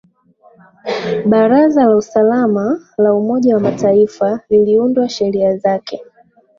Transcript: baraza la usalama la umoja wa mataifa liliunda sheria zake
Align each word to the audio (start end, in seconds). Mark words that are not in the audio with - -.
baraza 1.25 1.85
la 1.85 1.95
usalama 1.95 2.79
la 2.97 3.13
umoja 3.13 3.53
wa 3.55 3.59
mataifa 3.59 4.39
liliunda 4.49 5.09
sheria 5.09 5.57
zake 5.57 6.01